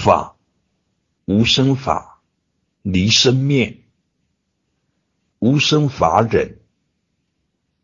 [0.00, 0.36] 法
[1.26, 2.22] 无生法，
[2.82, 3.84] 离生灭；
[5.38, 6.58] 无生法忍，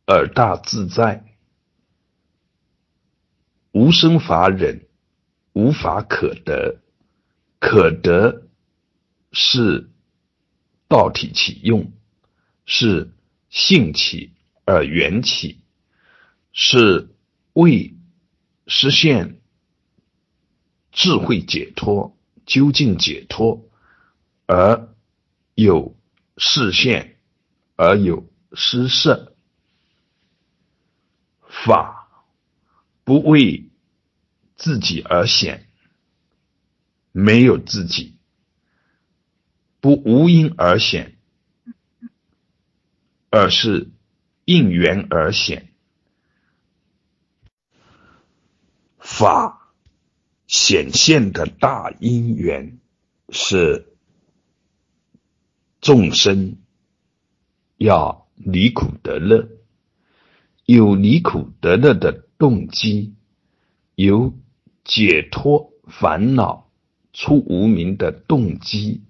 [0.07, 1.23] 而大自在；
[3.73, 4.89] 无生法忍，
[5.53, 6.81] 无法可得。
[7.59, 8.47] 可得
[9.33, 9.91] 是
[10.89, 11.93] 道体起用，
[12.65, 13.13] 是
[13.49, 15.61] 性起而缘起，
[16.53, 17.09] 是
[17.55, 17.97] 为
[18.67, 19.41] 实现。
[20.97, 22.17] 智慧解脱，
[22.47, 23.69] 究竟解脱，
[24.47, 24.89] 而
[25.55, 25.95] 有
[26.39, 27.19] 视线，
[27.77, 29.37] 而有施设。
[31.49, 32.09] 法
[33.05, 33.69] 不为
[34.57, 35.69] 自己而显，
[37.13, 38.17] 没有自己，
[39.81, 41.19] 不无因而显，
[43.29, 43.91] 而是
[44.47, 45.75] 应缘而显。
[48.99, 49.66] 法。
[50.47, 52.79] 显现的大因缘
[53.31, 53.97] 是
[55.81, 56.59] 众生
[57.77, 59.49] 要离苦得乐，
[60.65, 63.15] 有离苦得乐的动机，
[63.95, 64.35] 有
[64.85, 66.71] 解脱烦恼
[67.13, 69.03] 出无名的动机，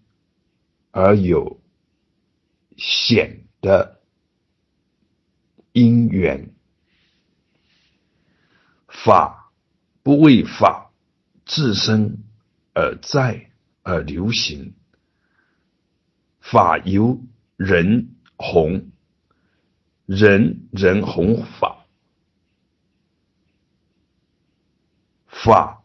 [0.91, 1.61] 而有
[2.77, 4.01] 显的
[5.73, 6.55] 因缘。
[8.89, 9.53] 法
[10.03, 10.86] 不为法。
[11.47, 12.25] 自身
[12.75, 13.51] 而在
[13.83, 14.75] 而流行，
[16.41, 17.23] 法由
[17.57, 18.91] 人弘，
[20.07, 21.87] 人人弘法，
[25.29, 25.85] 法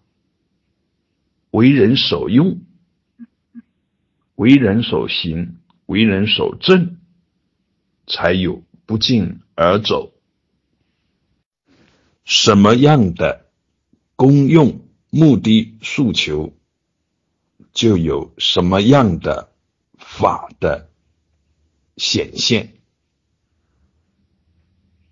[1.51, 2.59] 为人所用，
[4.33, 6.97] 为人所行，为人所证，
[8.07, 10.11] 才有不胫而走。
[12.23, 13.45] 什么样的
[14.15, 14.87] 功用？
[15.13, 16.53] 目的诉求，
[17.73, 19.53] 就有什么样的
[19.97, 20.89] 法的
[21.97, 22.77] 显现。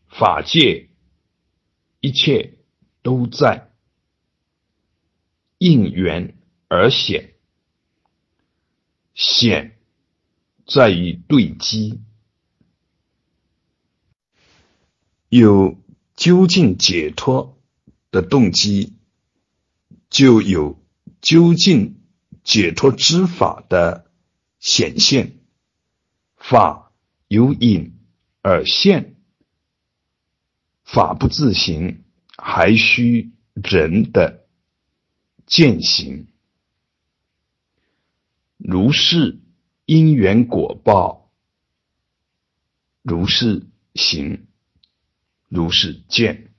[0.08, 0.90] 法界
[2.00, 2.58] 一切
[3.02, 3.74] 都在
[5.58, 6.38] 应缘
[6.70, 7.34] 而显，
[9.14, 9.78] 显
[10.66, 12.00] 在于对机，
[15.28, 15.78] 有
[16.16, 17.60] 究竟解脱
[18.12, 18.96] 的动机。
[20.10, 20.84] 就有
[21.22, 22.02] 究竟
[22.44, 24.12] 解脱之法的
[24.60, 25.40] 显现，
[26.36, 26.92] 法
[27.28, 28.00] 由隐
[28.42, 29.16] 而现，
[30.84, 32.04] 法不自行，
[32.38, 34.48] 还需人的
[35.46, 36.28] 践行。
[38.58, 39.40] 如是
[39.86, 41.32] 因缘果报，
[43.04, 44.48] 如是行，
[45.48, 46.52] 如是见。